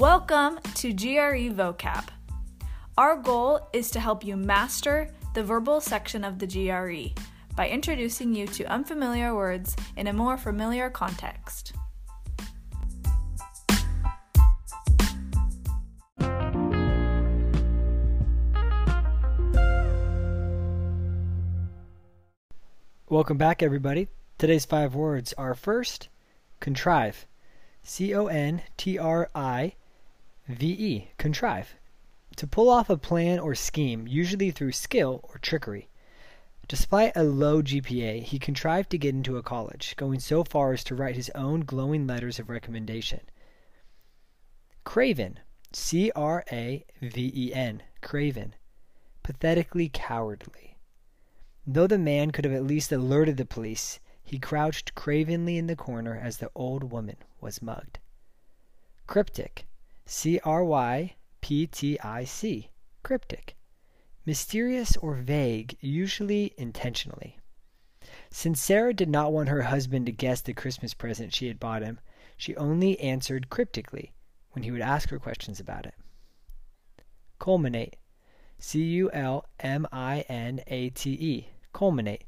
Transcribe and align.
Welcome 0.00 0.60
to 0.76 0.94
GRE 0.94 1.52
Vocab. 1.52 2.08
Our 2.96 3.16
goal 3.16 3.68
is 3.74 3.90
to 3.90 4.00
help 4.00 4.24
you 4.24 4.34
master 4.34 5.10
the 5.34 5.44
verbal 5.44 5.78
section 5.82 6.24
of 6.24 6.38
the 6.38 6.46
GRE 6.46 7.12
by 7.54 7.68
introducing 7.68 8.34
you 8.34 8.46
to 8.46 8.64
unfamiliar 8.64 9.34
words 9.34 9.76
in 9.98 10.06
a 10.06 10.14
more 10.14 10.38
familiar 10.38 10.88
context. 10.88 11.74
Welcome 23.10 23.36
back, 23.36 23.62
everybody. 23.62 24.08
Today's 24.38 24.64
five 24.64 24.94
words 24.94 25.34
are 25.36 25.54
first, 25.54 26.08
contrive. 26.58 27.26
C 27.82 28.14
O 28.14 28.28
N 28.28 28.62
T 28.78 28.98
R 28.98 29.28
I 29.34 29.74
V 30.50 30.66
E. 30.66 31.10
Contrive. 31.16 31.76
To 32.36 32.46
pull 32.46 32.68
off 32.68 32.90
a 32.90 32.96
plan 32.96 33.38
or 33.38 33.54
scheme, 33.54 34.08
usually 34.08 34.50
through 34.50 34.72
skill 34.72 35.20
or 35.24 35.38
trickery. 35.38 35.88
Despite 36.66 37.16
a 37.16 37.22
low 37.22 37.62
GPA, 37.62 38.22
he 38.22 38.38
contrived 38.38 38.90
to 38.90 38.98
get 38.98 39.14
into 39.14 39.36
a 39.36 39.42
college, 39.42 39.94
going 39.96 40.18
so 40.20 40.42
far 40.42 40.72
as 40.72 40.82
to 40.84 40.94
write 40.94 41.16
his 41.16 41.30
own 41.34 41.60
glowing 41.60 42.06
letters 42.06 42.38
of 42.38 42.50
recommendation. 42.50 43.20
Craven. 44.84 45.38
C 45.72 46.10
R 46.16 46.44
A 46.50 46.84
V 47.00 47.32
E 47.34 47.54
N. 47.54 47.82
Craven. 48.00 48.54
Pathetically 49.22 49.88
cowardly. 49.88 50.76
Though 51.66 51.86
the 51.86 51.98
man 51.98 52.32
could 52.32 52.44
have 52.44 52.54
at 52.54 52.64
least 52.64 52.90
alerted 52.90 53.36
the 53.36 53.44
police, 53.44 54.00
he 54.24 54.38
crouched 54.38 54.94
cravenly 54.94 55.58
in 55.58 55.68
the 55.68 55.76
corner 55.76 56.16
as 56.16 56.38
the 56.38 56.50
old 56.54 56.90
woman 56.90 57.16
was 57.40 57.62
mugged. 57.62 58.00
Cryptic. 59.06 59.66
C 60.12 60.40
R 60.42 60.64
Y 60.64 61.14
P 61.40 61.68
T 61.68 61.96
I 62.00 62.24
C. 62.24 62.72
Cryptic. 63.04 63.56
Mysterious 64.26 64.96
or 64.96 65.14
vague, 65.14 65.76
usually 65.80 66.52
intentionally. 66.58 67.38
Since 68.28 68.60
Sarah 68.60 68.92
did 68.92 69.08
not 69.08 69.32
want 69.32 69.48
her 69.48 69.62
husband 69.62 70.06
to 70.06 70.12
guess 70.12 70.40
the 70.40 70.52
Christmas 70.52 70.94
present 70.94 71.32
she 71.32 71.46
had 71.46 71.60
bought 71.60 71.82
him, 71.82 72.00
she 72.36 72.56
only 72.56 72.98
answered 72.98 73.50
cryptically 73.50 74.12
when 74.50 74.64
he 74.64 74.72
would 74.72 74.80
ask 74.80 75.10
her 75.10 75.20
questions 75.20 75.60
about 75.60 75.86
it. 75.86 75.94
Culminate. 77.38 77.94
C 78.58 78.82
U 78.82 79.12
L 79.12 79.46
M 79.60 79.86
I 79.92 80.22
N 80.22 80.60
A 80.66 80.90
T 80.90 81.12
E. 81.12 81.50
Culminate. 81.72 82.24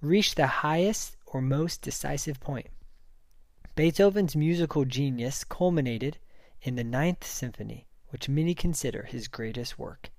Reach 0.00 0.36
the 0.36 0.46
highest 0.46 1.16
or 1.26 1.42
most 1.42 1.82
decisive 1.82 2.38
point. 2.38 2.68
Beethoven's 3.74 4.36
musical 4.36 4.84
genius 4.84 5.42
culminated 5.42 6.18
in 6.64 6.76
the 6.76 6.82
Ninth 6.82 7.26
Symphony, 7.26 7.86
which 8.08 8.26
many 8.26 8.54
consider 8.54 9.02
his 9.02 9.28
greatest 9.28 9.78
work. 9.78 10.10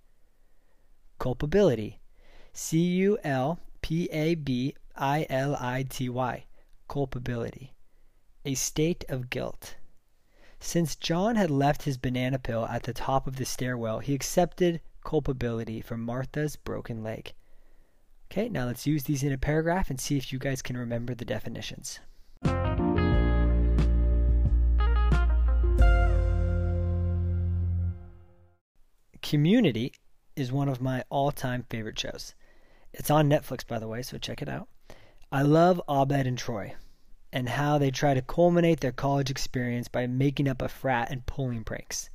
Culpability. 1.18 2.00
C 2.54 2.78
U 2.78 3.18
L 3.24 3.60
P 3.82 4.08
A 4.12 4.36
B 4.36 4.76
I 4.96 5.26
L 5.28 5.56
I 5.60 5.84
T 5.84 6.08
Y. 6.08 6.46
Culpability. 6.88 7.74
A 8.46 8.54
state 8.54 9.04
of 9.10 9.32
guilt. 9.32 9.76
Since 10.60 10.96
John 10.96 11.36
had 11.36 11.50
left 11.50 11.84
his 11.84 11.98
banana 11.98 12.38
peel 12.38 12.66
at 12.66 12.84
the 12.84 12.94
top 12.94 13.26
of 13.26 13.38
the 13.38 13.46
stairwell, 13.46 14.00
he 14.00 14.14
accepted 14.14 14.82
culpability 15.04 15.82
for 15.82 15.98
Martha's 15.98 16.56
broken 16.56 17.04
leg. 17.04 17.34
Okay, 18.32 18.50
now 18.50 18.68
let's 18.68 18.86
use 18.86 19.04
these 19.04 19.24
in 19.24 19.32
a 19.32 19.38
paragraph 19.38 19.90
and 19.90 20.00
see 20.00 20.18
if 20.18 20.32
you 20.32 20.38
guys 20.38 20.62
can 20.62 20.78
remember 20.78 21.16
the 21.16 21.26
definitions. 21.26 22.00
Community 29.26 29.92
is 30.36 30.52
one 30.52 30.70
of 30.70 30.82
my 30.82 31.04
all 31.10 31.32
time 31.32 31.66
favorite 31.68 31.98
shows. 31.98 32.36
It's 32.94 33.10
on 33.10 33.28
Netflix, 33.28 33.66
by 33.66 33.80
the 33.80 33.88
way, 33.88 34.04
so 34.04 34.20
check 34.20 34.44
it 34.44 34.48
out. 34.48 34.70
I 35.32 35.42
love 35.42 35.82
Abed 35.90 36.28
and 36.28 36.38
Troy 36.38 36.76
and 37.34 37.50
how 37.50 37.80
they 37.80 37.90
try 37.90 38.14
to 38.14 38.22
culminate 38.22 38.82
their 38.82 38.92
college 38.92 39.32
experience 39.32 39.88
by 39.88 40.06
making 40.06 40.48
up 40.48 40.62
a 40.62 40.70
frat 40.70 41.10
and 41.10 41.26
pulling 41.26 41.64
pranks. 41.64 42.12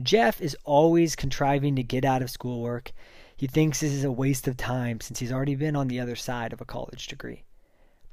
Jeff 0.00 0.40
is 0.40 0.56
always 0.62 1.16
contriving 1.16 1.74
to 1.74 1.82
get 1.82 2.04
out 2.04 2.22
of 2.22 2.30
schoolwork 2.30 2.92
he 3.36 3.48
thinks 3.48 3.80
this 3.80 3.92
is 3.92 4.04
a 4.04 4.12
waste 4.12 4.46
of 4.48 4.56
time 4.56 5.00
since 5.00 5.18
he's 5.18 5.32
already 5.32 5.56
been 5.56 5.74
on 5.74 5.88
the 5.88 5.98
other 5.98 6.14
side 6.16 6.52
of 6.52 6.60
a 6.60 6.64
college 6.64 7.08
degree. 7.08 7.44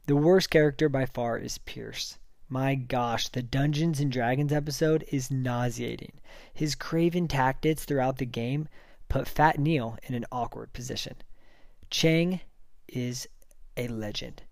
The 0.07 0.15
worst 0.15 0.49
character 0.49 0.89
by 0.89 1.05
far 1.05 1.37
is 1.37 1.59
Pierce. 1.59 2.17
My 2.53 2.75
gosh, 2.75 3.29
the 3.29 3.41
Dungeons 3.41 3.99
and 3.99 4.11
Dragons 4.11 4.53
episode 4.53 5.03
is 5.11 5.31
nauseating. 5.31 6.11
His 6.53 6.75
craven 6.75 7.27
tactics 7.27 7.83
throughout 7.83 8.19
the 8.19 8.27
game 8.27 8.69
put 9.09 9.27
Fat 9.27 9.57
Neil 9.57 9.97
in 10.03 10.13
an 10.13 10.27
awkward 10.31 10.71
position. 10.71 11.15
Chang 11.89 12.41
is 12.87 13.27
a 13.75 13.87
legend. 13.87 14.43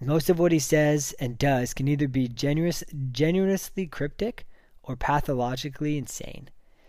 Most 0.00 0.30
of 0.30 0.38
what 0.38 0.52
he 0.52 0.58
says 0.58 1.14
and 1.20 1.36
does 1.36 1.74
can 1.74 1.86
either 1.86 2.08
be 2.08 2.28
genuous, 2.28 2.82
genuinely 3.12 3.88
cryptic 3.88 4.46
or 4.82 4.96
pathologically 4.96 5.98
insane. 5.98 6.48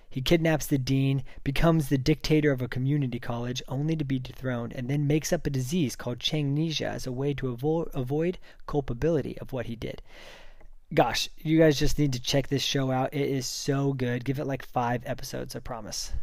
He 0.09 0.21
kidnaps 0.21 0.67
the 0.67 0.77
dean, 0.77 1.25
becomes 1.43 1.89
the 1.89 1.97
dictator 1.97 2.53
of 2.53 2.61
a 2.61 2.69
community 2.69 3.19
college, 3.19 3.61
only 3.67 3.97
to 3.97 4.05
be 4.05 4.19
dethroned, 4.19 4.71
and 4.71 4.89
then 4.89 5.05
makes 5.05 5.33
up 5.33 5.45
a 5.45 5.49
disease 5.49 5.97
called 5.97 6.19
Changnesia 6.19 6.87
as 6.87 7.05
a 7.05 7.11
way 7.11 7.33
to 7.33 7.53
avo- 7.53 7.93
avoid 7.93 8.39
culpability 8.65 9.37
of 9.39 9.51
what 9.51 9.65
he 9.65 9.75
did. 9.75 10.01
Gosh, 10.93 11.29
you 11.37 11.57
guys 11.57 11.79
just 11.79 11.97
need 11.97 12.13
to 12.13 12.21
check 12.21 12.47
this 12.47 12.61
show 12.61 12.91
out. 12.91 13.13
It 13.13 13.27
is 13.27 13.47
so 13.47 13.93
good. 13.93 14.23
Give 14.23 14.39
it 14.39 14.45
like 14.45 14.65
five 14.65 15.01
episodes, 15.05 15.55
I 15.55 15.59
promise. 15.59 16.13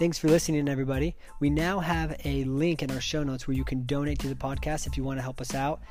Thanks 0.00 0.16
for 0.16 0.28
listening, 0.28 0.66
everybody. 0.66 1.14
We 1.40 1.50
now 1.50 1.78
have 1.78 2.18
a 2.24 2.44
link 2.44 2.82
in 2.82 2.90
our 2.90 3.02
show 3.02 3.22
notes 3.22 3.46
where 3.46 3.54
you 3.54 3.64
can 3.64 3.84
donate 3.84 4.18
to 4.20 4.28
the 4.28 4.34
podcast 4.34 4.86
if 4.86 4.96
you 4.96 5.04
want 5.04 5.18
to 5.18 5.22
help 5.22 5.42
us 5.42 5.54
out. 5.54 5.82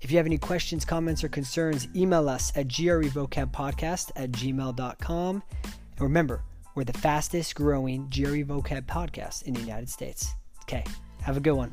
If 0.00 0.10
you 0.10 0.16
have 0.16 0.26
any 0.26 0.36
questions, 0.36 0.84
comments, 0.84 1.22
or 1.22 1.28
concerns, 1.28 1.86
email 1.94 2.28
us 2.28 2.50
at 2.56 2.66
grevocabpodcast 2.66 4.10
at 4.16 4.32
gmail.com. 4.32 5.42
And 5.62 6.00
remember, 6.00 6.42
we're 6.74 6.82
the 6.82 6.92
fastest 6.92 7.54
growing 7.54 8.08
GRE 8.08 8.42
vocab 8.42 8.86
podcast 8.86 9.44
in 9.44 9.54
the 9.54 9.60
United 9.60 9.88
States. 9.88 10.32
Okay, 10.62 10.82
have 11.20 11.36
a 11.36 11.40
good 11.40 11.52
one. 11.52 11.70